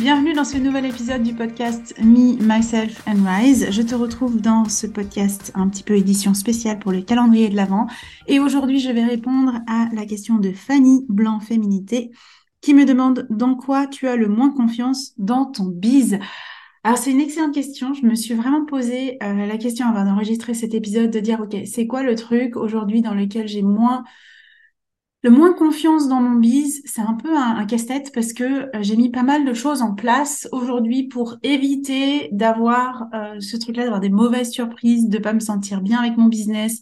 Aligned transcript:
Bienvenue 0.00 0.32
dans 0.32 0.44
ce 0.44 0.56
nouvel 0.56 0.86
épisode 0.86 1.22
du 1.22 1.34
podcast 1.34 1.94
Me, 1.98 2.42
Myself 2.42 3.06
and 3.06 3.22
Rise. 3.22 3.70
Je 3.70 3.82
te 3.82 3.94
retrouve 3.94 4.40
dans 4.40 4.64
ce 4.64 4.86
podcast 4.86 5.52
un 5.54 5.68
petit 5.68 5.82
peu 5.82 5.94
édition 5.94 6.32
spéciale 6.32 6.78
pour 6.78 6.90
le 6.90 7.02
calendrier 7.02 7.50
de 7.50 7.54
l'Avent. 7.54 7.86
Et 8.26 8.40
aujourd'hui, 8.40 8.80
je 8.80 8.90
vais 8.90 9.04
répondre 9.04 9.60
à 9.66 9.90
la 9.92 10.06
question 10.06 10.38
de 10.38 10.52
Fanny 10.52 11.04
Blanc 11.10 11.38
Féminité 11.40 12.12
qui 12.62 12.72
me 12.72 12.86
demande 12.86 13.26
dans 13.28 13.54
quoi 13.54 13.86
tu 13.86 14.08
as 14.08 14.16
le 14.16 14.26
moins 14.26 14.48
confiance 14.48 15.12
dans 15.18 15.44
ton 15.44 15.66
bise. 15.66 16.18
Alors 16.82 16.96
c'est 16.96 17.10
une 17.10 17.20
excellente 17.20 17.52
question. 17.52 17.92
Je 17.92 18.06
me 18.06 18.14
suis 18.14 18.32
vraiment 18.32 18.64
posé 18.64 19.18
euh, 19.22 19.46
la 19.46 19.58
question 19.58 19.86
avant 19.86 20.06
d'enregistrer 20.06 20.54
cet 20.54 20.72
épisode 20.72 21.10
de 21.10 21.20
dire 21.20 21.42
ok 21.42 21.54
c'est 21.66 21.86
quoi 21.86 22.02
le 22.02 22.14
truc 22.14 22.56
aujourd'hui 22.56 23.02
dans 23.02 23.12
lequel 23.12 23.48
j'ai 23.48 23.62
moins 23.62 24.04
le 25.22 25.30
moins 25.30 25.52
confiance 25.52 26.08
dans 26.08 26.20
mon 26.20 26.38
bise, 26.38 26.80
c'est 26.86 27.02
un 27.02 27.14
peu 27.14 27.36
un, 27.36 27.66
casse-tête 27.66 28.10
parce 28.14 28.32
que 28.32 28.44
euh, 28.44 28.68
j'ai 28.80 28.96
mis 28.96 29.10
pas 29.10 29.22
mal 29.22 29.44
de 29.44 29.52
choses 29.52 29.82
en 29.82 29.94
place 29.94 30.48
aujourd'hui 30.50 31.08
pour 31.08 31.36
éviter 31.42 32.30
d'avoir 32.32 33.06
euh, 33.14 33.38
ce 33.38 33.58
truc-là, 33.58 33.82
d'avoir 33.82 34.00
des 34.00 34.08
mauvaises 34.08 34.50
surprises, 34.50 35.08
de 35.08 35.18
pas 35.18 35.34
me 35.34 35.40
sentir 35.40 35.82
bien 35.82 35.98
avec 35.98 36.16
mon 36.16 36.26
business, 36.26 36.80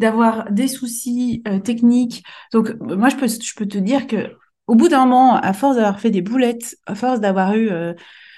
d'avoir 0.00 0.50
des 0.50 0.66
soucis 0.66 1.42
euh, 1.46 1.60
techniques. 1.60 2.24
Donc 2.52 2.74
moi 2.80 3.10
je 3.10 3.16
peux 3.16 3.66
te 3.66 3.78
dire 3.78 4.08
que 4.08 4.32
au 4.66 4.74
bout 4.74 4.88
d'un 4.88 5.06
moment, 5.06 5.36
à 5.36 5.52
force 5.52 5.76
d'avoir 5.76 6.00
fait 6.00 6.10
des 6.10 6.20
boulettes, 6.20 6.76
à 6.86 6.94
force 6.94 7.20
d'avoir 7.20 7.56
eu 7.56 7.70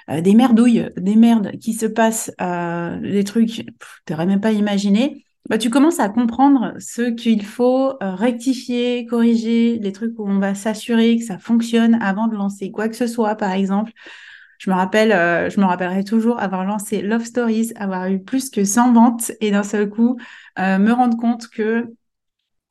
des 0.08 0.34
merdouilles, 0.34 0.88
des 0.96 1.16
merdes 1.16 1.58
qui 1.58 1.72
se 1.72 1.86
passent, 1.86 2.30
des 2.38 3.24
trucs, 3.24 3.66
tu 4.06 4.12
n'aurais 4.12 4.26
même 4.26 4.40
pas 4.40 4.52
imaginé 4.52 5.26
bah, 5.48 5.58
tu 5.58 5.70
commences 5.70 5.98
à 6.00 6.08
comprendre 6.08 6.74
ce 6.78 7.02
qu'il 7.10 7.44
faut 7.44 7.90
euh, 8.02 8.14
rectifier, 8.14 9.06
corriger, 9.06 9.78
les 9.80 9.92
trucs 9.92 10.18
où 10.18 10.28
on 10.28 10.38
va 10.38 10.54
s'assurer 10.54 11.16
que 11.16 11.24
ça 11.24 11.38
fonctionne 11.38 11.94
avant 12.02 12.28
de 12.28 12.36
lancer 12.36 12.70
quoi 12.70 12.88
que 12.88 12.96
ce 12.96 13.06
soit, 13.06 13.34
par 13.34 13.52
exemple. 13.52 13.92
Je 14.58 14.70
me 14.70 14.76
rappelle, 14.76 15.12
euh, 15.12 15.48
je 15.48 15.58
me 15.58 15.64
rappellerai 15.64 16.04
toujours 16.04 16.38
avoir 16.38 16.64
lancé 16.64 17.00
Love 17.00 17.24
Stories, 17.24 17.72
avoir 17.76 18.08
eu 18.08 18.22
plus 18.22 18.50
que 18.50 18.64
100 18.64 18.92
ventes 18.92 19.32
et 19.40 19.50
d'un 19.50 19.62
seul 19.62 19.88
coup 19.88 20.18
euh, 20.58 20.78
me 20.78 20.92
rendre 20.92 21.16
compte 21.16 21.48
que 21.48 21.86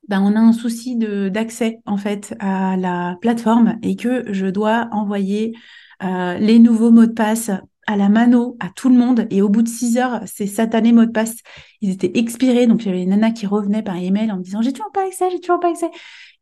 ben, 0.07 0.21
on 0.21 0.35
a 0.35 0.39
un 0.39 0.53
souci 0.53 0.95
d'accès 0.97 1.79
en 1.85 1.97
fait 1.97 2.35
à 2.39 2.77
la 2.77 3.17
plateforme 3.21 3.77
et 3.83 3.95
que 3.95 4.31
je 4.31 4.47
dois 4.47 4.87
envoyer 4.91 5.53
les 6.01 6.57
nouveaux 6.59 6.89
mots 6.91 7.05
de 7.05 7.11
passe 7.11 7.51
à 7.89 7.97
la 7.97 8.07
mano 8.07 8.55
à 8.59 8.69
tout 8.69 8.87
le 8.87 8.95
monde. 8.95 9.25
Et 9.31 9.41
au 9.41 9.49
bout 9.49 9.63
de 9.63 9.67
six 9.67 9.97
heures, 9.97 10.21
ces 10.27 10.45
satanés 10.45 10.91
mots 10.91 11.05
de 11.05 11.11
passe, 11.11 11.37
ils 11.81 11.89
étaient 11.89 12.11
expirés. 12.19 12.67
Donc, 12.67 12.81
j'avais 12.81 13.01
une 13.01 13.09
nana 13.09 13.31
qui 13.31 13.47
revenait 13.47 13.81
par 13.81 13.95
email 13.97 14.31
en 14.31 14.37
me 14.37 14.43
disant, 14.43 14.61
j'ai 14.61 14.71
toujours 14.73 14.91
pas 14.91 15.07
accès, 15.07 15.25
j'ai 15.31 15.39
toujours 15.39 15.59
pas 15.59 15.71
accès. 15.71 15.89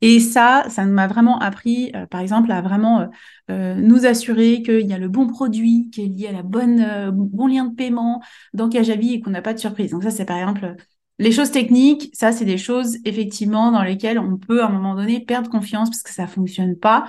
Et 0.02 0.20
ça, 0.20 0.66
ça 0.70 0.84
m'a 0.84 1.08
vraiment 1.08 1.40
appris, 1.40 1.92
euh, 1.96 2.06
par 2.06 2.20
exemple, 2.20 2.52
à 2.52 2.62
vraiment 2.62 3.00
euh, 3.00 3.06
euh, 3.50 3.76
nous 3.76 4.06
assurer 4.06 4.62
qu'il 4.62 4.86
y 4.88 4.94
a 4.94 4.98
le 4.98 5.08
bon 5.08 5.28
produit, 5.28 5.90
qui 5.90 6.04
est 6.04 6.08
lié 6.08 6.28
à 6.28 6.34
la 6.34 6.44
bonne, 6.44 7.12
bon 7.14 7.48
lien 7.48 7.64
de 7.64 7.74
paiement 7.74 8.22
dans 8.54 8.68
Kajabi 8.68 9.14
et 9.14 9.22
qu'on 9.22 9.32
n'a 9.32 9.42
pas 9.42 9.54
de 9.54 9.60
surprise. 9.60 9.92
Donc 9.92 10.04
ça, 10.04 10.12
c'est 10.12 10.26
par 10.26 10.38
exemple 10.38 10.76
les 11.18 11.32
choses 11.32 11.52
techniques. 11.52 12.10
Ça, 12.14 12.34
c'est 12.34 12.46
des 12.46 12.58
choses 12.58 12.98
effectivement 13.06 13.72
dans 13.72 13.84
lesquelles 13.84 14.20
on 14.20 14.38
peut 14.38 14.62
à 14.62 14.68
un 14.68 14.70
moment 14.70 14.96
donné 14.96 15.22
perdre 15.22 15.50
confiance 15.50 15.90
parce 15.90 16.04
que 16.04 16.14
ça 16.14 16.28
fonctionne 16.28 16.76
pas. 16.76 17.08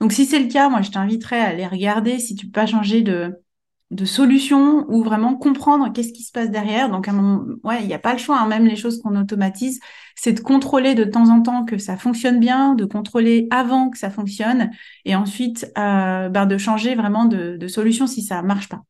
Donc 0.00 0.12
si 0.12 0.26
c'est 0.26 0.40
le 0.40 0.48
cas, 0.48 0.68
moi, 0.68 0.82
je 0.82 0.90
t'inviterais 0.90 1.40
à 1.40 1.46
aller 1.46 1.66
regarder 1.66 2.18
si 2.18 2.34
tu 2.34 2.46
peux 2.46 2.52
pas 2.52 2.66
changer 2.66 3.02
de 3.02 3.32
de 3.92 4.04
solutions 4.04 4.84
ou 4.88 5.04
vraiment 5.04 5.36
comprendre 5.36 5.92
qu'est-ce 5.92 6.12
qui 6.12 6.22
se 6.22 6.32
passe 6.32 6.50
derrière. 6.50 6.90
Donc, 6.90 7.08
ouais, 7.62 7.82
il 7.82 7.86
n'y 7.86 7.94
a 7.94 7.98
pas 7.98 8.12
le 8.12 8.18
choix. 8.18 8.38
Hein. 8.38 8.48
Même 8.48 8.66
les 8.66 8.76
choses 8.76 9.00
qu'on 9.00 9.14
automatise, 9.14 9.80
c'est 10.16 10.32
de 10.32 10.40
contrôler 10.40 10.94
de 10.94 11.04
temps 11.04 11.28
en 11.28 11.40
temps 11.40 11.64
que 11.64 11.78
ça 11.78 11.96
fonctionne 11.96 12.40
bien, 12.40 12.74
de 12.74 12.84
contrôler 12.84 13.46
avant 13.50 13.90
que 13.90 13.98
ça 13.98 14.10
fonctionne, 14.10 14.70
et 15.04 15.14
ensuite 15.14 15.70
ben, 15.76 16.46
de 16.46 16.58
changer 16.58 16.94
vraiment 16.94 17.26
de, 17.26 17.56
de, 17.56 17.68
solution 17.68 18.06
si 18.06 18.22
ça 18.22 18.42
marche 18.42 18.68
pas. 18.68 18.82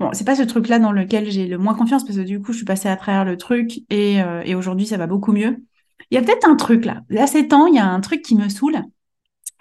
Bon, 0.00 0.10
c'est 0.12 0.24
pas 0.24 0.36
ce 0.36 0.42
truc-là 0.42 0.78
dans 0.78 0.92
lequel 0.92 1.28
j'ai 1.28 1.46
le 1.46 1.58
moins 1.58 1.74
confiance 1.74 2.04
parce 2.04 2.16
que 2.16 2.22
du 2.22 2.40
coup, 2.40 2.52
je 2.52 2.58
suis 2.58 2.64
passée 2.64 2.88
à 2.88 2.96
travers 2.96 3.24
le 3.24 3.36
truc 3.36 3.80
et, 3.90 4.22
euh, 4.22 4.42
et 4.44 4.54
aujourd'hui, 4.54 4.86
ça 4.86 4.96
va 4.96 5.06
beaucoup 5.08 5.32
mieux. 5.32 5.64
Il 6.10 6.14
y 6.14 6.18
a 6.18 6.22
peut-être 6.22 6.48
un 6.48 6.56
truc 6.56 6.84
là. 6.84 7.02
Là, 7.08 7.26
ces 7.26 7.48
temps, 7.48 7.66
il 7.66 7.74
y 7.74 7.78
a 7.78 7.86
un 7.86 8.00
truc 8.00 8.22
qui 8.22 8.36
me 8.36 8.48
saoule. 8.48 8.80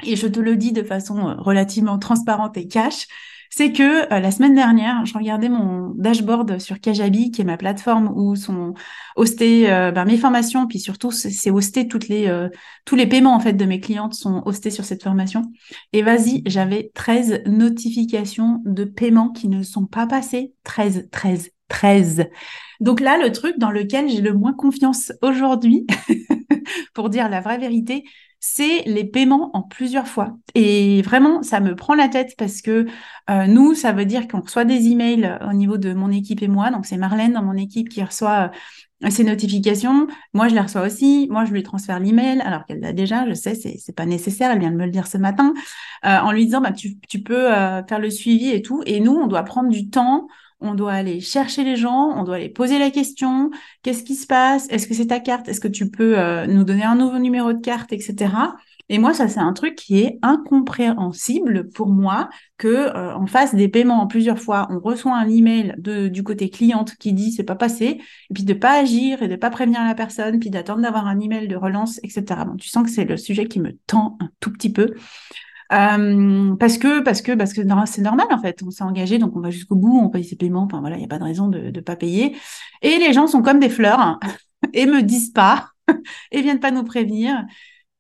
Et 0.04 0.16
je 0.16 0.28
te 0.28 0.40
le 0.40 0.56
dis 0.56 0.72
de 0.72 0.84
façon 0.84 1.28
euh, 1.28 1.34
relativement 1.38 1.98
transparente 1.98 2.56
et 2.56 2.68
cash, 2.68 3.08
c'est 3.50 3.72
que 3.72 4.12
euh, 4.14 4.20
la 4.20 4.32
semaine 4.32 4.56
dernière, 4.56 5.06
je 5.06 5.14
regardais 5.14 5.50
mon 5.50 5.90
dashboard 5.96 6.60
sur 6.60 6.80
Kajabi, 6.80 7.32
qui 7.32 7.42
est 7.42 7.46
ma 7.46 7.58
plateforme 7.58 8.12
où 8.16 8.36
sont 8.36 8.74
hostées 9.16 9.72
euh, 9.72 9.92
ben, 9.92 10.06
mes 10.06 10.18
formations, 10.18 10.68
puis 10.68 10.80
surtout 10.80 11.12
c'est 11.12 11.52
hosté 11.52 11.88
toutes 11.88 12.08
les 12.08 12.28
euh, 12.28 12.50
tous 12.86 12.96
les 12.96 13.08
paiements 13.08 13.36
en 13.36 13.40
fait 13.40 13.54
de 13.54 13.66
mes 13.66 13.80
clientes 13.80 14.14
sont 14.14 14.42
hostés 14.46 14.72
sur 14.72 14.86
cette 14.86 15.04
formation. 15.04 15.52
Et 15.94 16.02
vas-y, 16.02 16.44
j'avais 16.46 16.92
13 16.94 17.44
notifications 17.46 18.62
de 18.66 18.84
paiements 18.84 19.30
qui 19.30 19.48
ne 19.48 19.64
sont 19.64 19.86
pas 19.86 20.08
passées. 20.08 20.54
13, 20.64 21.10
13, 21.12 21.52
13. 21.68 22.28
Donc 22.80 23.00
là, 23.00 23.18
le 23.18 23.32
truc 23.32 23.58
dans 23.58 23.72
lequel 23.72 24.10
j'ai 24.10 24.22
le 24.22 24.34
moins 24.34 24.54
confiance 24.54 25.12
aujourd'hui, 25.22 25.88
pour 26.94 27.10
dire 27.10 27.30
la 27.30 27.42
vraie 27.42 27.58
vérité, 27.58 28.04
c'est 28.40 28.84
les 28.86 29.04
paiements 29.04 29.50
en 29.56 29.64
plusieurs 29.64 30.08
fois. 30.08 30.38
Et 30.54 31.02
vraiment, 31.02 31.42
ça 31.42 31.60
me 31.60 31.76
prend 31.76 31.96
la 31.96 32.08
tête 32.08 32.36
parce 32.38 32.62
que 32.62 32.86
euh, 33.30 33.48
nous, 33.48 33.74
ça 33.74 33.94
veut 33.94 34.06
dire 34.06 34.28
qu'on 34.28 34.42
reçoit 34.42 34.66
des 34.66 34.88
emails 34.88 35.40
au 35.48 35.54
niveau 35.54 35.78
de 35.78 35.94
mon 35.94 36.12
équipe 36.12 36.42
et 36.44 36.48
moi. 36.48 36.70
Donc, 36.70 36.86
c'est 36.86 36.98
Marlène 36.98 37.34
dans 37.34 37.44
mon 37.44 37.56
équipe 37.56 37.90
qui 37.90 38.04
reçoit 38.04 38.52
euh, 39.04 39.10
ces 39.10 39.24
notifications. 39.24 40.08
Moi, 40.34 40.50
je 40.50 40.54
les 40.54 40.62
reçois 40.62 40.84
aussi. 40.84 41.28
Moi, 41.32 41.46
je 41.46 41.52
lui 41.52 41.64
transfère 41.64 42.00
l'email 42.00 42.42
alors 42.42 42.66
qu'elle 42.66 42.80
l'a 42.80 42.94
déjà. 42.94 43.28
Je 43.28 43.34
sais, 43.34 43.56
c'est, 43.56 43.96
pas 43.96 44.06
nécessaire. 44.06 44.52
Elle 44.52 44.60
vient 44.60 44.72
de 44.72 44.78
me 44.78 44.86
le 44.86 44.92
dire 44.92 45.08
ce 45.08 45.18
matin 45.18 45.54
euh, 46.06 46.20
en 46.20 46.32
lui 46.32 46.46
disant, 46.46 46.62
bah, 46.62 46.72
tu, 46.74 47.00
tu 47.10 47.24
peux 47.24 47.48
faire 47.90 48.00
le 48.00 48.12
suivi 48.12 48.52
et 48.52 48.62
tout. 48.62 48.84
Et 48.86 49.00
nous, 49.00 49.14
on 49.14 49.26
doit 49.26 49.44
prendre 49.44 49.70
du 49.70 49.90
temps 49.90 50.28
on 50.60 50.74
doit 50.74 50.94
aller 50.94 51.20
chercher 51.20 51.64
les 51.64 51.76
gens, 51.76 52.14
on 52.16 52.24
doit 52.24 52.36
aller 52.36 52.50
poser 52.50 52.80
la 52.80 52.90
question, 52.90 53.52
qu'est-ce 53.84 54.04
qui 54.04 54.16
se 54.16 54.26
passe, 54.26 54.68
est-ce 54.70 54.88
que 54.88 54.94
c'est 54.94 55.08
ta 55.08 55.20
carte, 55.20 55.48
est-ce 55.48 55.60
que 55.60 55.68
tu 55.68 55.90
peux 55.90 56.18
euh, 56.18 56.48
nous 56.48 56.64
donner 56.64 56.84
un 56.84 56.96
nouveau 56.96 57.20
numéro 57.20 57.54
de 57.54 57.62
carte, 57.62 57.94
etc. 57.94 58.30
Et 58.90 59.00
moi, 59.00 59.14
ça, 59.14 59.28
c'est 59.28 59.40
un 59.40 59.52
truc 59.52 59.76
qui 59.76 60.00
est 60.00 60.18
incompréhensible 60.22 61.70
pour 61.70 61.88
moi 61.90 62.30
que 62.58 62.68
euh, 62.68 63.48
des 63.54 63.68
paiements 63.68 64.02
en 64.02 64.08
plusieurs 64.08 64.40
fois, 64.40 64.68
on 64.70 64.80
reçoit 64.80 65.16
un 65.16 65.28
email 65.28 65.76
de, 65.78 66.08
du 66.08 66.24
côté 66.24 66.50
cliente 66.50 66.96
qui 66.96 67.12
dit 67.14 67.32
c'est 67.32 67.44
pas 67.44 67.56
passé, 67.56 68.00
et 68.30 68.34
puis 68.34 68.44
de 68.44 68.54
pas 68.54 68.80
agir 68.80 69.22
et 69.22 69.28
de 69.28 69.36
pas 69.36 69.50
prévenir 69.50 69.84
la 69.84 69.94
personne, 69.94 70.40
puis 70.40 70.50
d'attendre 70.50 70.82
d'avoir 70.82 71.06
un 71.08 71.20
email 71.20 71.48
de 71.48 71.56
relance, 71.56 72.00
etc. 72.04 72.46
Bon, 72.46 72.56
tu 72.56 72.70
sens 72.70 72.84
que 72.84 72.90
c'est 72.90 73.06
le 73.06 73.18
sujet 73.18 73.46
qui 73.48 73.60
me 73.60 73.78
tend 73.88 74.18
un 74.22 74.30
tout 74.40 74.52
petit 74.52 74.72
peu. 74.72 74.94
Euh, 75.74 76.56
parce 76.56 76.78
que 76.78 77.02
parce 77.02 77.22
que 77.22 77.34
parce 77.34 77.54
que 77.54 77.62
c'est 77.86 78.02
normal 78.02 78.28
en 78.32 78.40
fait. 78.40 78.62
On 78.66 78.72
s'est 78.72 78.84
engagé, 78.84 79.18
donc 79.18 79.36
on 79.36 79.42
va 79.42 79.50
jusqu'au 79.50 79.76
bout, 79.76 80.00
on 80.00 80.10
paye 80.10 80.24
ses 80.24 80.36
paiements. 80.36 80.64
Enfin 80.64 80.80
voilà, 80.80 80.96
il 80.96 81.00
n'y 81.00 81.06
a 81.06 81.10
pas 81.10 81.20
de 81.20 81.24
raison 81.24 81.48
de 81.48 81.60
ne 81.60 81.82
pas 81.82 81.96
payer. 81.96 82.36
Et 82.82 82.98
les 82.98 83.14
gens 83.14 83.28
sont 83.28 83.42
comme 83.42 83.60
des 83.60 83.70
fleurs 83.70 84.00
hein, 84.00 84.20
et 84.74 84.86
me 84.86 85.02
disent 85.02 85.32
pas 85.32 85.72
et 86.32 86.42
viennent 86.42 86.60
pas 86.60 86.72
nous 86.72 86.84
prévenir. 86.84 87.46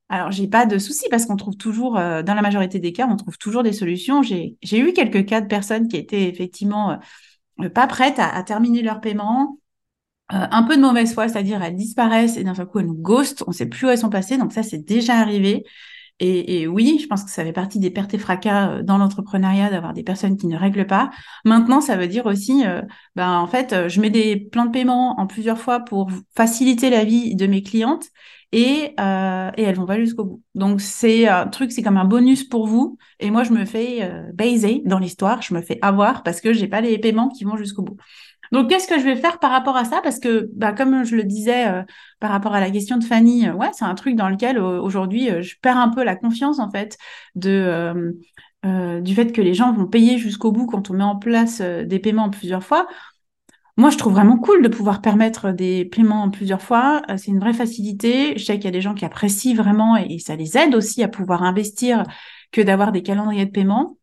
Alors 0.09 0.31
j'ai 0.31 0.47
pas 0.47 0.65
de 0.65 0.77
souci 0.77 1.07
parce 1.09 1.25
qu'on 1.25 1.35
trouve 1.35 1.57
toujours, 1.57 1.97
euh, 1.97 2.23
dans 2.23 2.33
la 2.33 2.41
majorité 2.41 2.79
des 2.79 2.93
cas, 2.93 3.07
on 3.09 3.17
trouve 3.17 3.37
toujours 3.37 3.63
des 3.63 3.73
solutions. 3.73 4.23
J'ai 4.23 4.57
eu 4.71 4.93
quelques 4.93 5.25
cas 5.25 5.41
de 5.41 5.47
personnes 5.47 5.89
qui 5.89 5.97
étaient 5.97 6.29
effectivement 6.29 6.97
euh, 7.61 7.69
pas 7.69 7.87
prêtes 7.87 8.19
à, 8.19 8.41
terminer 8.43 8.81
leur 8.81 9.01
paiement. 9.01 9.59
un 10.29 10.63
peu 10.63 10.77
de 10.77 10.81
mauvaise 10.81 11.13
foi, 11.13 11.27
c'est-à-dire 11.27 11.61
elles 11.63 11.75
disparaissent 11.75 12.37
et 12.37 12.43
d'un 12.43 12.53
seul 12.55 12.67
coup 12.67 12.79
elles 12.79 12.85
nous 12.85 12.93
ghostent, 12.93 13.43
on 13.47 13.51
sait 13.51 13.65
plus 13.65 13.87
où 13.87 13.89
elles 13.89 13.97
sont 13.97 14.09
passées, 14.09 14.37
donc 14.37 14.53
ça 14.53 14.63
c'est 14.63 14.77
déjà 14.77 15.15
arrivé. 15.15 15.65
Et, 16.19 16.65
oui, 16.67 16.97
je 16.99 17.05
pense 17.07 17.23
que 17.23 17.29
ça 17.29 17.43
fait 17.43 17.53
partie 17.53 17.77
des 17.79 17.91
pertes 17.91 18.13
et 18.15 18.17
fracas 18.17 18.71
euh, 18.71 18.83
dans 18.83 18.97
l'entrepreneuriat 18.97 19.69
d'avoir 19.69 19.93
des 19.93 20.01
personnes 20.03 20.35
qui 20.35 20.47
ne 20.47 20.57
règlent 20.57 20.87
pas. 20.87 21.11
Maintenant, 21.45 21.79
ça 21.79 21.95
veut 21.95 22.07
dire 22.07 22.25
aussi, 22.25 22.65
euh, 22.65 22.81
ben 23.15 23.37
en 23.37 23.45
fait, 23.45 23.71
euh, 23.73 23.87
je 23.87 24.01
mets 24.01 24.09
des 24.09 24.35
plans 24.35 24.65
de 24.65 24.71
paiement 24.71 25.19
en 25.19 25.27
plusieurs 25.27 25.59
fois 25.59 25.79
pour 25.81 26.09
faciliter 26.35 26.89
la 26.89 27.03
vie 27.03 27.35
de 27.35 27.45
mes 27.45 27.61
clientes 27.61 28.05
et, 28.51 28.95
euh, 28.99 29.51
et 29.57 29.61
elles 29.61 29.75
vont 29.75 29.85
pas 29.85 29.99
jusqu'au 29.99 30.23
bout. 30.25 30.43
Donc 30.55 30.81
c'est 30.81 31.27
un 31.27 31.47
truc, 31.47 31.71
c'est 31.71 31.83
comme 31.83 31.97
un 31.97 32.05
bonus 32.05 32.43
pour 32.43 32.65
vous. 32.65 32.97
Et 33.19 33.29
moi, 33.29 33.43
je 33.43 33.51
me 33.51 33.65
fais 33.65 34.09
baiser 34.33 34.81
dans 34.85 34.99
l'histoire, 34.99 35.43
je 35.43 35.53
me 35.53 35.61
fais 35.61 35.77
avoir 35.83 36.23
parce 36.23 36.41
que 36.41 36.51
j'ai 36.51 36.67
pas 36.67 36.81
les 36.81 36.97
paiements 36.97 37.29
qui 37.29 37.43
vont 37.43 37.57
jusqu'au 37.57 37.83
bout. 37.83 37.97
Donc, 38.51 38.69
qu'est-ce 38.69 38.87
que 38.87 38.99
je 38.99 39.03
vais 39.03 39.15
faire 39.15 39.39
par 39.39 39.51
rapport 39.51 39.77
à 39.77 39.85
ça? 39.85 40.01
Parce 40.01 40.19
que, 40.19 40.49
bah, 40.53 40.73
comme 40.73 41.03
je 41.03 41.15
le 41.15 41.23
disais 41.23 41.67
euh, 41.67 41.83
par 42.19 42.31
rapport 42.31 42.53
à 42.53 42.59
la 42.59 42.71
question 42.71 42.97
de 42.97 43.03
Fanny, 43.03 43.47
euh, 43.47 43.53
ouais, 43.53 43.69
c'est 43.73 43.85
un 43.85 43.95
truc 43.95 44.15
dans 44.15 44.29
lequel 44.29 44.59
aujourd'hui 44.59 45.29
euh, 45.29 45.41
je 45.41 45.55
perds 45.61 45.77
un 45.77 45.89
peu 45.89 46.03
la 46.03 46.15
confiance 46.15 46.59
en 46.59 46.69
fait 46.71 46.97
du 47.35 49.15
fait 49.15 49.31
que 49.31 49.41
les 49.41 49.53
gens 49.53 49.71
vont 49.71 49.87
payer 49.87 50.17
jusqu'au 50.17 50.51
bout 50.51 50.65
quand 50.65 50.89
on 50.89 50.93
met 50.93 51.03
en 51.03 51.15
place 51.15 51.61
des 51.61 51.99
paiements 51.99 52.29
plusieurs 52.29 52.63
fois. 52.63 52.87
moi, 53.77 53.89
je 53.91 53.97
trouve 53.97 54.13
vraiment 54.13 54.37
cool 54.37 54.61
de 54.61 54.67
pouvoir 54.67 55.01
permettre 55.01 55.51
des 55.51 55.85
paiements 55.85 56.23
en 56.23 56.29
plusieurs 56.31 56.61
fois. 56.61 57.01
C'est 57.17 57.27
une 57.31 57.39
vraie 57.39 57.53
facilité. 57.53 58.37
Je 58.37 58.43
sais 58.43 58.55
qu'il 58.55 58.65
y 58.65 58.67
a 58.67 58.71
des 58.71 58.81
gens 58.81 58.93
qui 58.93 59.05
apprécient 59.05 59.55
vraiment 59.55 59.95
et 59.95 60.19
ça 60.19 60.35
les 60.35 60.57
aide 60.57 60.75
aussi 60.75 61.03
à 61.03 61.07
pouvoir 61.07 61.43
investir 61.43 62.03
que 62.51 62.61
d'avoir 62.61 62.91
des 62.91 63.03
calendriers 63.03 63.45
de 63.45 63.51
paiement. 63.51 63.97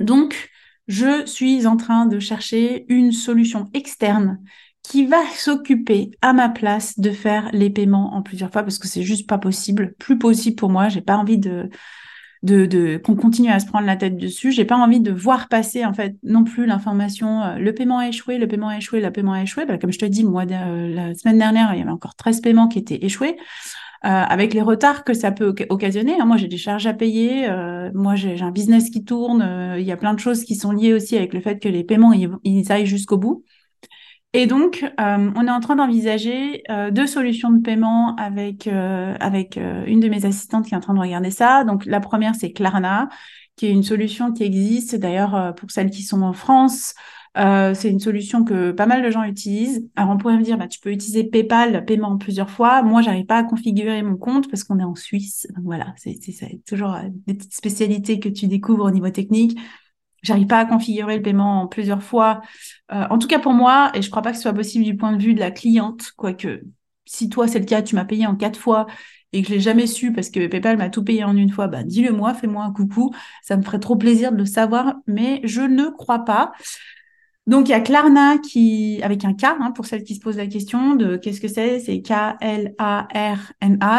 Donc, 0.00 0.50
je 0.88 1.26
suis 1.26 1.66
en 1.66 1.76
train 1.76 2.06
de 2.06 2.18
chercher 2.18 2.86
une 2.88 3.12
solution 3.12 3.68
externe 3.74 4.40
qui 4.82 5.06
va 5.06 5.22
s'occuper 5.36 6.10
à 6.22 6.32
ma 6.32 6.48
place 6.48 6.98
de 6.98 7.10
faire 7.10 7.50
les 7.52 7.68
paiements 7.68 8.14
en 8.14 8.22
plusieurs 8.22 8.50
fois 8.50 8.62
parce 8.62 8.78
que 8.78 8.88
c'est 8.88 9.02
juste 9.02 9.28
pas 9.28 9.38
possible, 9.38 9.94
plus 9.98 10.18
possible 10.18 10.56
pour 10.56 10.70
moi. 10.70 10.88
J'ai 10.88 11.02
pas 11.02 11.16
envie 11.16 11.38
de 11.38 11.68
de, 12.42 12.98
qu'on 12.98 13.16
continue 13.16 13.50
à 13.50 13.58
se 13.58 13.66
prendre 13.66 13.86
la 13.86 13.96
tête 13.96 14.16
dessus. 14.16 14.52
J'ai 14.52 14.64
pas 14.64 14.76
envie 14.76 15.00
de 15.00 15.10
voir 15.10 15.48
passer 15.48 15.84
en 15.84 15.92
fait 15.92 16.16
non 16.22 16.44
plus 16.44 16.66
l'information 16.66 17.42
euh, 17.42 17.56
le 17.56 17.74
paiement 17.74 17.98
a 17.98 18.08
échoué, 18.08 18.38
le 18.38 18.46
paiement 18.46 18.68
a 18.68 18.76
échoué, 18.76 19.00
le 19.00 19.10
paiement 19.10 19.32
a 19.32 19.42
échoué. 19.42 19.66
Bah, 19.66 19.78
comme 19.78 19.92
je 19.92 19.98
te 19.98 20.04
dis, 20.04 20.24
moi 20.24 20.44
euh, 20.50 20.88
la 20.94 21.14
semaine 21.14 21.38
dernière, 21.38 21.70
il 21.74 21.78
y 21.78 21.82
avait 21.82 21.90
encore 21.90 22.14
13 22.14 22.40
paiements 22.40 22.68
qui 22.68 22.78
étaient 22.78 23.04
échoués. 23.04 23.36
Euh, 24.04 24.08
avec 24.08 24.54
les 24.54 24.62
retards 24.62 25.02
que 25.02 25.12
ça 25.12 25.32
peut 25.32 25.54
occasionner. 25.70 26.20
Hein. 26.20 26.24
Moi, 26.24 26.36
j'ai 26.36 26.46
des 26.46 26.56
charges 26.56 26.86
à 26.86 26.94
payer. 26.94 27.48
moi, 27.94 28.14
j'ai 28.14 28.40
un 28.40 28.52
business 28.52 28.90
qui 28.90 29.04
tourne. 29.04 29.74
Il 29.76 29.84
y 29.84 29.92
a 29.92 29.96
plein 29.96 30.14
de 30.14 30.20
choses 30.20 30.44
qui 30.44 30.54
sont 30.54 30.72
liées 30.72 30.92
aussi 30.92 31.16
avec 31.16 31.34
le 31.34 31.40
fait 31.40 31.58
que 31.58 31.68
les 31.68 31.84
paiements 31.84 32.12
ils, 32.12 32.30
ils 32.44 32.70
aillent 32.70 32.86
jusqu'au 32.86 33.18
bout. 33.18 33.44
Et 34.34 34.46
donc, 34.46 34.84
euh, 35.00 35.30
on 35.34 35.46
est 35.46 35.50
en 35.50 35.60
train 35.60 35.76
d'envisager 35.76 36.62
euh, 36.70 36.90
deux 36.90 37.06
solutions 37.06 37.50
de 37.50 37.62
paiement 37.62 38.14
avec, 38.16 38.66
euh, 38.66 39.14
avec 39.20 39.56
une 39.56 40.00
de 40.00 40.08
mes 40.08 40.26
assistantes 40.26 40.66
qui 40.66 40.74
est 40.74 40.76
en 40.76 40.80
train 40.80 40.94
de 40.94 41.00
regarder 41.00 41.30
ça. 41.30 41.64
Donc, 41.64 41.86
la 41.86 42.00
première, 42.00 42.34
c'est 42.34 42.52
Klarna, 42.52 43.08
qui 43.56 43.66
est 43.66 43.70
une 43.70 43.82
solution 43.82 44.32
qui 44.32 44.44
existe. 44.44 44.96
D'ailleurs, 44.96 45.54
pour 45.54 45.70
celles 45.70 45.90
qui 45.90 46.02
sont 46.02 46.22
en 46.22 46.34
France, 46.34 46.94
c'est 47.38 47.90
une 47.90 48.00
solution 48.00 48.44
que 48.44 48.72
pas 48.72 48.86
mal 48.86 49.02
de 49.02 49.10
gens 49.10 49.22
utilisent. 49.22 49.88
Alors, 49.96 50.10
on 50.10 50.18
pourrait 50.18 50.36
me 50.36 50.42
dire, 50.42 50.58
bah, 50.58 50.68
tu 50.68 50.80
peux 50.80 50.90
utiliser 50.90 51.24
PayPal, 51.24 51.84
paiement 51.84 52.16
plusieurs 52.18 52.50
fois. 52.50 52.82
Moi, 52.82 53.02
j'arrive 53.02 53.26
pas 53.26 53.38
à 53.38 53.44
configurer 53.44 54.02
mon 54.02 54.16
compte 54.16 54.50
parce 54.50 54.64
qu'on 54.64 54.78
est 54.78 54.84
en 54.84 54.94
Suisse. 54.94 55.46
Voilà, 55.62 55.94
c'est 55.96 56.18
toujours 56.66 56.96
des 57.26 57.34
petites 57.34 57.54
spécialités 57.54 58.18
que 58.18 58.28
tu 58.28 58.46
découvres 58.48 58.84
au 58.84 58.90
niveau 58.90 59.10
technique. 59.10 59.58
J'arrive 60.22 60.46
pas 60.46 60.58
à 60.58 60.64
configurer 60.64 61.16
le 61.16 61.22
paiement 61.22 61.62
en 61.62 61.66
plusieurs 61.68 62.02
fois. 62.02 62.42
Euh, 62.92 63.04
en 63.10 63.18
tout 63.18 63.28
cas 63.28 63.38
pour 63.38 63.52
moi, 63.52 63.90
et 63.94 64.02
je 64.02 64.10
crois 64.10 64.22
pas 64.22 64.30
que 64.30 64.36
ce 64.36 64.42
soit 64.42 64.52
possible 64.52 64.84
du 64.84 64.96
point 64.96 65.12
de 65.12 65.22
vue 65.22 65.34
de 65.34 65.40
la 65.40 65.50
cliente, 65.50 66.12
quoique 66.16 66.62
si 67.04 67.28
toi 67.28 67.46
c'est 67.46 67.60
le 67.60 67.64
cas, 67.64 67.82
tu 67.82 67.94
m'as 67.94 68.04
payé 68.04 68.26
en 68.26 68.34
quatre 68.34 68.58
fois 68.58 68.86
et 69.32 69.42
que 69.42 69.48
je 69.48 69.54
l'ai 69.54 69.60
jamais 69.60 69.86
su 69.86 70.12
parce 70.12 70.30
que 70.30 70.46
PayPal 70.46 70.76
m'a 70.76 70.90
tout 70.90 71.04
payé 71.04 71.22
en 71.22 71.36
une 71.36 71.50
fois, 71.50 71.68
bah 71.68 71.84
dis-le 71.84 72.12
moi, 72.12 72.34
fais-moi 72.34 72.64
un 72.64 72.72
coucou, 72.72 73.14
ça 73.42 73.56
me 73.56 73.62
ferait 73.62 73.78
trop 73.78 73.96
plaisir 73.96 74.32
de 74.32 74.38
le 74.38 74.46
savoir, 74.46 74.96
mais 75.06 75.40
je 75.44 75.60
ne 75.60 75.88
crois 75.88 76.24
pas. 76.24 76.52
Donc 77.48 77.68
il 77.68 77.72
y 77.72 77.74
a 77.74 77.80
Klarna 77.80 78.36
qui, 78.36 79.00
avec 79.02 79.24
un 79.24 79.32
K, 79.32 79.44
hein, 79.44 79.72
pour 79.74 79.86
celles 79.86 80.04
qui 80.04 80.14
se 80.14 80.20
posent 80.20 80.36
la 80.36 80.46
question 80.46 80.96
de 80.96 81.16
qu'est-ce 81.16 81.40
que 81.40 81.48
c'est, 81.48 81.80
c'est 81.80 82.02
K-L-A-R-N-A, 82.02 82.74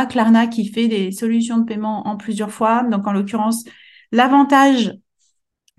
Klarna 0.05 0.45
qui 0.45 0.67
fait 0.67 0.87
des 0.87 1.11
solutions 1.11 1.57
de 1.57 1.63
paiement 1.63 2.07
en 2.07 2.15
plusieurs 2.15 2.51
fois. 2.51 2.83
Donc 2.83 3.07
en 3.07 3.11
l'occurrence, 3.11 3.63
l'avantage 4.11 4.93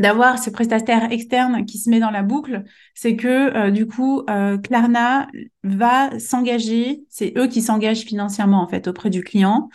d'avoir 0.01 0.41
ce 0.41 0.51
prestataire 0.51 1.13
externe 1.13 1.65
qui 1.65 1.79
se 1.79 1.89
met 1.89 2.01
dans 2.01 2.11
la 2.11 2.25
boucle, 2.25 2.65
c'est 2.95 3.15
que 3.15 3.57
euh, 3.57 3.71
du 3.71 3.87
coup, 3.87 4.25
euh, 4.29 4.59
Klarna 4.59 5.29
va 5.63 6.19
s'engager, 6.19 7.05
c'est 7.09 7.33
eux 7.39 7.47
qui 7.47 7.63
s'engagent 7.63 8.01
financièrement 8.01 8.63
en 8.63 8.67
fait 8.67 8.89
auprès 8.89 9.11
du 9.11 9.23
client. 9.23 9.69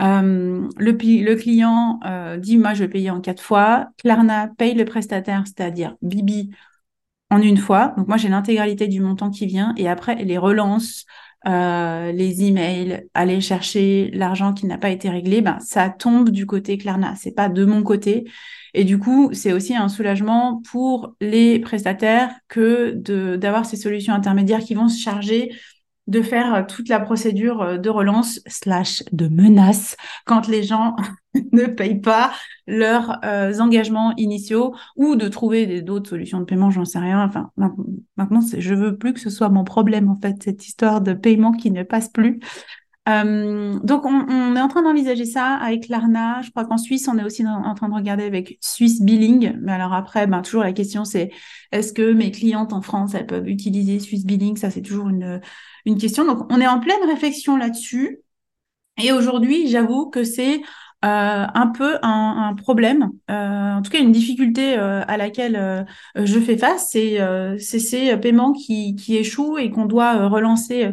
Euh, 0.00 0.66
le, 0.76 0.90
le, 0.90 1.34
client 1.34 2.00
dit 2.38 2.56
moi 2.58 2.74
je 2.74 2.80
vais 2.80 2.88
payer 2.88 3.10
en 3.10 3.20
quatre 3.20 3.42
fois. 3.42 3.86
Klarna 3.98 4.48
paye 4.58 4.74
le 4.74 4.84
prestataire, 4.84 5.44
c'est-à-dire 5.46 5.94
Bibi 6.02 6.50
en 7.30 7.40
une 7.40 7.58
fois. 7.58 7.94
Donc 7.96 8.08
moi 8.08 8.16
j'ai 8.16 8.28
l'intégralité 8.28 8.88
du 8.88 9.00
montant 9.00 9.30
qui 9.30 9.46
vient 9.46 9.74
et 9.76 9.88
après 9.88 10.16
les 10.24 10.38
relance, 10.38 11.04
les 11.46 12.44
emails, 12.44 13.06
aller 13.14 13.40
chercher 13.40 14.10
l'argent 14.12 14.52
qui 14.52 14.66
n'a 14.66 14.76
pas 14.76 14.90
été 14.90 15.08
réglé, 15.08 15.40
ben 15.40 15.58
ça 15.60 15.88
tombe 15.88 16.30
du 16.30 16.46
côté 16.46 16.76
Klarna. 16.78 17.14
C'est 17.16 17.34
pas 17.34 17.48
de 17.48 17.64
mon 17.64 17.82
côté. 17.82 18.28
Et 18.74 18.84
du 18.84 18.98
coup, 18.98 19.30
c'est 19.32 19.52
aussi 19.52 19.74
un 19.74 19.88
soulagement 19.88 20.62
pour 20.70 21.14
les 21.20 21.58
prestataires 21.58 22.30
que 22.48 22.92
d'avoir 23.36 23.64
ces 23.64 23.76
solutions 23.76 24.12
intermédiaires 24.12 24.60
qui 24.60 24.74
vont 24.74 24.88
se 24.88 25.00
charger 25.00 25.54
de 26.06 26.22
faire 26.22 26.66
toute 26.66 26.88
la 26.88 27.00
procédure 27.00 27.78
de 27.78 27.90
relance 27.90 28.40
slash 28.46 29.02
de 29.12 29.28
menace 29.28 29.96
quand 30.24 30.48
les 30.48 30.62
gens 30.62 30.96
ne 31.52 31.66
payent 31.66 32.00
pas 32.00 32.32
leurs 32.66 33.18
euh, 33.24 33.58
engagements 33.58 34.14
initiaux 34.16 34.74
ou 34.96 35.16
de 35.16 35.28
trouver 35.28 35.82
d'autres 35.82 36.10
solutions 36.10 36.40
de 36.40 36.44
paiement, 36.44 36.70
j'en 36.70 36.84
sais 36.84 36.98
rien. 36.98 37.24
Enfin, 37.24 37.50
maintenant, 38.16 38.40
je 38.56 38.74
veux 38.74 38.96
plus 38.96 39.12
que 39.12 39.20
ce 39.20 39.30
soit 39.30 39.48
mon 39.48 39.64
problème, 39.64 40.08
en 40.08 40.16
fait, 40.16 40.42
cette 40.42 40.66
histoire 40.66 41.00
de 41.00 41.12
paiement 41.12 41.52
qui 41.52 41.70
ne 41.70 41.82
passe 41.82 42.08
plus. 42.08 42.40
Euh, 43.08 43.78
donc, 43.82 44.04
on, 44.04 44.54
est 44.54 44.60
en 44.60 44.68
train 44.68 44.82
d'envisager 44.82 45.24
ça 45.24 45.54
avec 45.54 45.88
l'ARNA. 45.88 46.42
Je 46.42 46.50
crois 46.50 46.66
qu'en 46.66 46.76
Suisse, 46.76 47.08
on 47.08 47.16
est 47.18 47.24
aussi 47.24 47.46
en 47.46 47.74
train 47.74 47.88
de 47.88 47.94
regarder 47.94 48.24
avec 48.24 48.58
Swiss 48.60 49.00
Billing. 49.00 49.56
Mais 49.62 49.72
alors 49.72 49.94
après, 49.94 50.26
ben, 50.26 50.42
toujours 50.42 50.62
la 50.62 50.72
question, 50.72 51.04
c'est 51.04 51.30
est-ce 51.72 51.94
que 51.94 52.12
mes 52.12 52.30
clientes 52.30 52.72
en 52.74 52.82
France, 52.82 53.14
elles 53.14 53.26
peuvent 53.26 53.48
utiliser 53.48 53.98
Swiss 53.98 54.26
Billing? 54.26 54.56
Ça, 54.56 54.70
c'est 54.70 54.82
toujours 54.82 55.08
une, 55.08 55.40
une 55.86 55.96
question. 55.96 56.26
Donc, 56.26 56.52
on 56.52 56.60
est 56.60 56.66
en 56.66 56.80
pleine 56.80 57.02
réflexion 57.06 57.56
là-dessus. 57.56 58.20
Et 59.02 59.12
aujourd'hui, 59.12 59.68
j'avoue 59.68 60.10
que 60.10 60.24
c'est 60.24 60.60
un 61.02 61.72
peu 61.76 61.98
un, 62.02 62.54
problème, 62.56 63.10
euh, 63.30 63.74
en 63.74 63.82
tout 63.82 63.90
cas 63.90 64.00
une 64.00 64.12
difficulté 64.12 64.74
à 64.74 65.16
laquelle 65.16 65.86
je 66.16 66.38
fais 66.40 66.56
face, 66.56 66.90
c'est 66.90 67.58
ces 67.58 68.16
paiements 68.16 68.52
qui, 68.52 68.94
qui 68.96 69.16
échouent 69.16 69.58
et 69.58 69.70
qu'on 69.70 69.86
doit 69.86 70.28
relancer 70.28 70.90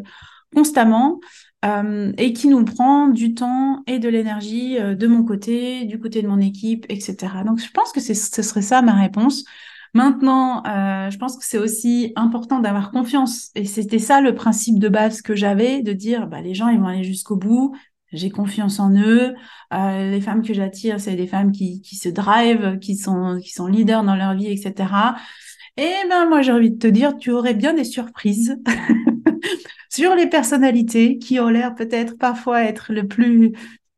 constamment. 0.54 1.19
Euh, 1.66 2.12
et 2.18 2.31
qui 2.34 2.48
nous 2.48 2.63
prend 2.63 3.07
du 3.07 3.34
temps 3.34 3.81
et 3.88 3.98
de 3.98 4.07
l'énergie 4.07 4.78
euh, 4.78 4.94
de 4.94 5.07
mon 5.07 5.24
côté, 5.24 5.86
du 5.86 6.00
côté 6.00 6.22
de 6.22 6.28
mon 6.28 6.40
équipe, 6.40 6.86
etc. 6.90 7.16
Donc 7.44 7.60
je 7.60 7.72
pense 7.72 7.92
que 7.92 8.00
ce 8.00 8.13
serait 8.13 8.62
ça 8.62 8.84
ma 8.84 8.94
réponse. 8.94 9.46
Maintenant, 9.96 10.62
euh, 10.68 11.10
je 11.10 11.18
pense 11.18 11.38
que 11.38 11.46
c'est 11.46 11.58
aussi 11.58 12.13
important 12.16 12.60
d'avoir 12.60 12.92
confiance. 12.92 13.50
Et 13.56 13.66
c'était 13.66 13.98
ça 13.98 14.22
le 14.22 14.36
principe 14.36 14.78
de 14.78 14.90
base 14.90 15.22
que 15.24 15.36
j'avais, 15.36 15.81
de 15.81 15.94
dire, 15.94 16.28
bah, 16.28 16.42
les 16.42 16.54
gens, 16.54 16.68
ils 16.68 16.80
vont 16.80 16.88
aller 16.88 17.04
jusqu'au 17.04 17.38
bout. 17.38 17.75
J'ai 18.15 18.29
confiance 18.29 18.79
en 18.79 18.91
eux. 18.91 19.35
les 19.71 20.21
femmes 20.21 20.41
que 20.41 20.53
j'attire, 20.53 21.00
c'est 21.00 21.15
des 21.15 21.27
femmes 21.27 21.51
qui, 21.51 21.81
qui 21.81 21.95
se 21.95 22.09
drive, 22.09 22.79
qui 22.79 22.95
sont, 22.95 23.39
qui 23.41 23.51
sont 23.51 23.67
leaders 23.67 24.03
dans 24.03 24.15
leur 24.15 24.33
vie, 24.33 24.47
etc. 24.47 25.15
Et 25.77 25.91
ben 26.10 26.27
moi, 26.27 26.41
j'ai 26.41 26.51
envie 26.51 26.72
de 26.72 26.77
te 26.77 26.88
dire, 26.88 27.17
tu 27.17 27.31
aurais 27.31 27.53
bien 27.53 27.74
des 27.74 27.84
surprises. 27.84 28.57
sur 29.95 30.13
les 30.13 30.27
personnalités 30.27 31.17
qui 31.19 31.39
ont 31.39 31.48
l'air 31.48 31.74
peut-être 31.74 32.17
parfois 32.17 32.63
être 32.63 32.91
le 32.91 33.07
plus 33.07 33.53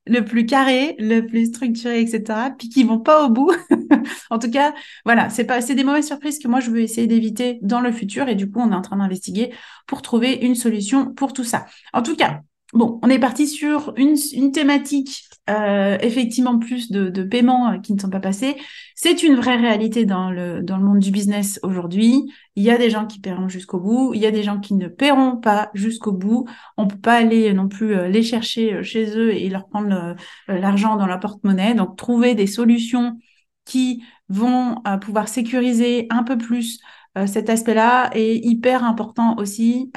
le 0.10 0.24
plus 0.24 0.46
carré, 0.46 0.96
le 1.00 1.20
plus 1.20 1.48
structuré, 1.48 2.00
etc. 2.00 2.52
Puis 2.58 2.70
qui 2.70 2.86
vont 2.86 3.00
pas 3.00 3.26
au 3.26 3.30
bout. 3.30 3.52
en 4.30 4.40
tout 4.40 4.50
cas, 4.50 4.74
voilà, 5.04 5.30
c'est 5.30 5.44
pas, 5.44 5.60
c'est 5.60 5.76
des 5.76 5.84
mauvaises 5.84 6.08
surprises 6.08 6.40
que 6.40 6.48
moi 6.48 6.62
je 6.62 6.72
veux 6.72 6.80
essayer 6.80 7.08
d'éviter 7.08 7.60
dans 7.62 7.82
le 7.82 7.92
futur. 7.92 8.30
Et 8.30 8.36
du 8.36 8.50
coup, 8.50 8.62
on 8.62 8.72
est 8.72 8.76
en 8.76 8.82
train 8.82 8.96
d'investiguer 8.96 9.54
pour 9.86 10.02
trouver 10.02 10.34
une 10.34 10.56
solution 10.56 11.14
pour 11.14 11.34
tout 11.34 11.44
ça. 11.44 11.66
En 11.92 12.04
tout 12.04 12.16
cas, 12.16 12.42
bon, 12.74 13.00
on 13.04 13.10
est 13.10 13.20
parti 13.20 13.48
sur 13.48 13.94
une, 13.98 14.16
une 14.34 14.52
thématique 14.52 15.28
euh, 15.50 15.98
effectivement 16.02 16.60
plus 16.60 16.92
de, 16.92 17.10
de, 17.10 17.24
paiements 17.24 17.72
euh, 17.72 17.78
qui 17.78 17.94
ne 17.94 18.00
sont 18.00 18.10
pas 18.10 18.20
passés. 18.20 18.58
C'est 18.96 19.24
une 19.24 19.36
vraie 19.36 19.56
réalité 19.56 20.06
dans 20.06 20.30
le, 20.30 20.62
dans 20.62 20.76
le 20.76 20.84
monde 20.84 21.00
du 21.00 21.10
business 21.10 21.58
aujourd'hui. 21.64 22.30
Il 22.58 22.64
y 22.64 22.70
a 22.70 22.78
des 22.78 22.90
gens 22.90 23.06
qui 23.06 23.20
paieront 23.22 23.48
jusqu'au 23.48 23.80
bout, 23.80 24.14
il 24.14 24.20
y 24.20 24.26
a 24.26 24.32
des 24.32 24.44
gens 24.44 24.60
qui 24.60 24.74
ne 24.74 24.90
paieront 24.90 25.38
pas 25.38 25.70
jusqu'au 25.74 26.12
bout. 26.12 26.46
On 26.76 26.88
peut 26.88 26.98
pas 26.98 27.16
aller 27.16 27.54
non 27.54 27.70
plus 27.70 27.96
euh, 27.96 28.10
les 28.10 28.24
chercher 28.24 28.84
chez 28.84 29.18
eux 29.18 29.34
et 29.34 29.48
leur 29.48 29.68
prendre 29.70 30.16
l'argent 30.50 30.98
dans 30.98 31.08
la 31.08 31.18
porte-monnaie. 31.18 31.76
Donc 31.76 31.96
trouver 31.96 32.36
des 32.36 32.48
solutions 32.48 33.18
qui 33.64 34.04
vont 34.30 34.82
pouvoir 35.02 35.30
sécuriser 35.30 36.08
un 36.10 36.24
peu 36.24 36.38
plus 36.38 36.80
cet 37.26 37.50
aspect-là 37.50 38.10
est 38.14 38.36
hyper 38.36 38.84
important 38.84 39.36
aussi. 39.38 39.92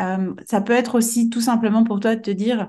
ça 0.46 0.60
peut 0.60 0.72
être 0.72 0.96
aussi 0.96 1.28
tout 1.28 1.40
simplement 1.40 1.84
pour 1.84 2.00
toi 2.00 2.16
de 2.16 2.20
te 2.20 2.30
dire, 2.30 2.68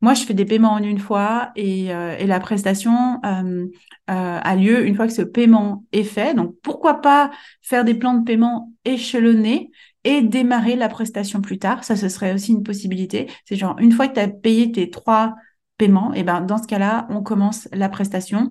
moi, 0.00 0.14
je 0.14 0.24
fais 0.24 0.34
des 0.34 0.44
paiements 0.44 0.72
en 0.72 0.82
une 0.82 0.98
fois 0.98 1.52
et, 1.56 1.92
euh, 1.94 2.16
la 2.26 2.40
prestation 2.40 3.20
euh, 3.24 3.66
euh, 4.10 4.38
a 4.42 4.56
lieu 4.56 4.86
une 4.86 4.94
fois 4.94 5.06
que 5.06 5.12
ce 5.12 5.22
paiement 5.22 5.84
est 5.92 6.04
fait. 6.04 6.34
Donc, 6.34 6.56
pourquoi 6.62 7.00
pas 7.00 7.30
faire 7.62 7.84
des 7.84 7.94
plans 7.94 8.14
de 8.14 8.24
paiement 8.24 8.72
échelonnés 8.84 9.70
et 10.04 10.22
démarrer 10.22 10.76
la 10.76 10.88
prestation 10.88 11.40
plus 11.40 11.58
tard. 11.58 11.84
Ça, 11.84 11.96
ce 11.96 12.08
serait 12.08 12.34
aussi 12.34 12.52
une 12.52 12.62
possibilité. 12.62 13.30
C'est 13.44 13.56
genre, 13.56 13.76
une 13.78 13.92
fois 13.92 14.08
que 14.08 14.14
tu 14.14 14.20
as 14.20 14.28
payé 14.28 14.72
tes 14.72 14.90
trois 14.90 15.34
paiements, 15.78 16.12
et 16.14 16.20
eh 16.20 16.22
ben, 16.24 16.40
dans 16.40 16.58
ce 16.58 16.66
cas-là, 16.66 17.06
on 17.10 17.22
commence 17.22 17.68
la 17.72 17.88
prestation. 17.88 18.50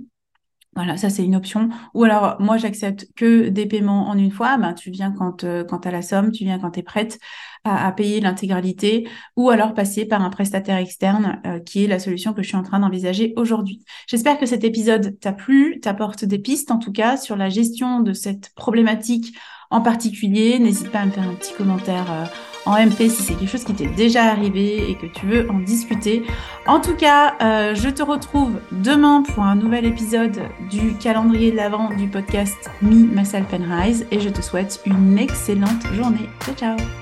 Voilà, 0.73 0.95
ça 0.95 1.09
c'est 1.09 1.25
une 1.25 1.35
option. 1.35 1.67
Ou 1.93 2.05
alors, 2.05 2.37
moi, 2.39 2.55
j'accepte 2.55 3.07
que 3.17 3.49
des 3.49 3.65
paiements 3.65 4.07
en 4.07 4.17
une 4.17 4.31
fois. 4.31 4.57
Ben, 4.57 4.73
tu 4.73 4.89
viens 4.89 5.11
quand, 5.11 5.43
euh, 5.43 5.65
quand 5.65 5.79
tu 5.79 5.87
as 5.89 5.91
la 5.91 6.01
somme, 6.01 6.31
tu 6.31 6.45
viens 6.45 6.59
quand 6.59 6.71
tu 6.71 6.79
es 6.79 6.83
prête 6.83 7.19
à, 7.65 7.91
payer 7.91 8.21
l'intégralité, 8.21 9.07
ou 9.35 9.49
alors 9.49 9.73
passer 9.73 10.05
par 10.05 10.21
un 10.23 10.29
prestataire 10.29 10.77
externe, 10.77 11.41
euh, 11.45 11.59
qui 11.59 11.83
est 11.83 11.87
la 11.87 11.99
solution 11.99 12.33
que 12.33 12.41
je 12.41 12.47
suis 12.47 12.57
en 12.57 12.63
train 12.63 12.79
d'envisager 12.79 13.33
aujourd'hui. 13.35 13.83
J'espère 14.07 14.39
que 14.39 14.45
cet 14.45 14.63
épisode 14.63 15.19
t'a 15.19 15.33
plu, 15.33 15.79
t'apporte 15.81 16.25
des 16.25 16.39
pistes 16.39 16.71
en 16.71 16.79
tout 16.79 16.91
cas 16.91 17.17
sur 17.17 17.35
la 17.35 17.49
gestion 17.49 17.99
de 17.99 18.13
cette 18.13 18.51
problématique 18.55 19.35
en 19.71 19.81
particulier. 19.81 20.59
N'hésite 20.59 20.91
pas 20.91 20.99
à 20.99 21.05
me 21.05 21.11
faire 21.11 21.27
un 21.27 21.33
petit 21.33 21.53
commentaire 21.53 22.05
euh, 22.11 22.25
en 22.65 22.73
MP 22.73 23.09
si 23.09 23.23
c'est 23.23 23.33
quelque 23.33 23.49
chose 23.49 23.63
qui 23.63 23.73
t'est 23.73 23.87
déjà 23.87 24.25
arrivé 24.25 24.89
et 24.89 24.95
que 24.95 25.07
tu 25.07 25.25
veux 25.25 25.49
en 25.49 25.59
discuter. 25.59 26.23
En 26.67 26.79
tout 26.79 26.95
cas, 26.95 27.35
euh, 27.41 27.73
je 27.73 27.89
te 27.89 28.03
retrouve 28.03 28.59
demain 28.71 29.23
pour 29.23 29.43
un 29.43 29.55
nouvel 29.55 29.85
épisode 29.85 30.39
du 30.69 30.93
calendrier 30.95 31.51
de 31.51 31.57
l'avant 31.57 31.89
du 31.89 32.07
podcast 32.07 32.69
Me, 32.81 33.07
Myself 33.15 33.47
and 33.53 33.65
Rise 33.67 34.05
et 34.11 34.19
je 34.19 34.29
te 34.29 34.41
souhaite 34.41 34.81
une 34.85 35.17
excellente 35.17 35.87
journée. 35.95 36.29
Ciao 36.45 36.55
ciao 36.55 37.00